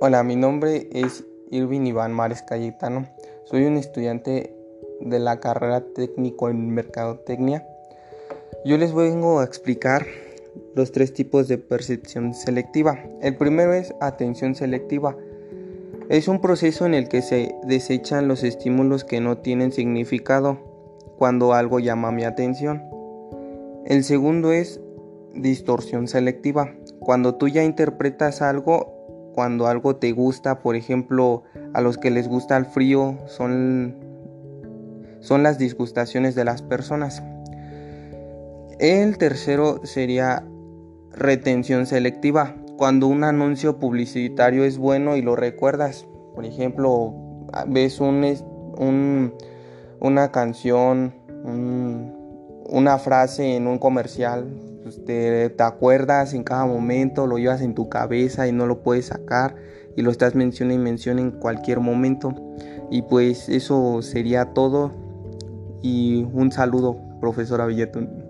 Hola, 0.00 0.22
mi 0.22 0.36
nombre 0.36 0.88
es 0.92 1.24
Irvin 1.50 1.84
Iván 1.84 2.12
Mares 2.12 2.42
Cayetano. 2.42 3.08
Soy 3.46 3.64
un 3.64 3.76
estudiante 3.76 4.54
de 5.00 5.18
la 5.18 5.40
carrera 5.40 5.80
técnico 5.92 6.48
en 6.48 6.70
mercadotecnia. 6.70 7.66
Yo 8.64 8.78
les 8.78 8.94
vengo 8.94 9.40
a 9.40 9.44
explicar 9.44 10.06
los 10.76 10.92
tres 10.92 11.12
tipos 11.12 11.48
de 11.48 11.58
percepción 11.58 12.32
selectiva. 12.32 12.96
El 13.20 13.34
primero 13.34 13.72
es 13.72 13.92
atención 14.00 14.54
selectiva. 14.54 15.16
Es 16.08 16.28
un 16.28 16.40
proceso 16.40 16.86
en 16.86 16.94
el 16.94 17.08
que 17.08 17.20
se 17.20 17.56
desechan 17.64 18.28
los 18.28 18.44
estímulos 18.44 19.02
que 19.02 19.20
no 19.20 19.38
tienen 19.38 19.72
significado 19.72 20.60
cuando 21.18 21.54
algo 21.54 21.80
llama 21.80 22.12
mi 22.12 22.22
atención. 22.22 22.84
El 23.84 24.04
segundo 24.04 24.52
es 24.52 24.80
distorsión 25.34 26.06
selectiva. 26.06 26.72
Cuando 27.00 27.34
tú 27.34 27.48
ya 27.48 27.64
interpretas 27.64 28.42
algo 28.42 28.97
cuando 29.38 29.68
algo 29.68 29.94
te 29.94 30.10
gusta, 30.10 30.58
por 30.58 30.74
ejemplo, 30.74 31.44
a 31.72 31.80
los 31.80 31.96
que 31.96 32.10
les 32.10 32.26
gusta 32.26 32.56
el 32.56 32.66
frío 32.66 33.18
son, 33.28 33.94
son 35.20 35.44
las 35.44 35.58
disgustaciones 35.58 36.34
de 36.34 36.44
las 36.44 36.60
personas. 36.60 37.22
El 38.80 39.16
tercero 39.16 39.80
sería 39.84 40.44
retención 41.12 41.86
selectiva, 41.86 42.56
cuando 42.76 43.06
un 43.06 43.22
anuncio 43.22 43.78
publicitario 43.78 44.64
es 44.64 44.76
bueno 44.76 45.16
y 45.16 45.22
lo 45.22 45.36
recuerdas. 45.36 46.04
Por 46.34 46.44
ejemplo, 46.44 47.14
ves 47.68 48.00
un, 48.00 49.34
una 50.00 50.32
canción, 50.32 51.14
una 51.44 52.98
frase 52.98 53.54
en 53.54 53.68
un 53.68 53.78
comercial, 53.78 54.48
te, 55.04 55.54
acuerdas 55.58 56.34
en 56.34 56.44
cada 56.44 56.66
momento, 56.66 57.26
lo 57.26 57.38
llevas 57.38 57.62
en 57.62 57.74
tu 57.74 57.88
cabeza 57.88 58.46
y 58.48 58.52
no 58.52 58.66
lo 58.66 58.82
puedes 58.82 59.06
sacar 59.06 59.56
y 59.96 60.02
lo 60.02 60.10
estás 60.10 60.34
mencionando 60.34 60.80
y 60.80 60.84
menciona 60.84 61.20
en 61.20 61.30
cualquier 61.30 61.80
momento. 61.80 62.34
Y 62.90 63.02
pues 63.02 63.48
eso 63.48 64.02
sería 64.02 64.46
todo 64.46 64.92
y 65.82 66.26
un 66.32 66.52
saludo, 66.52 66.98
profesora 67.20 67.66
Villetón. 67.66 68.27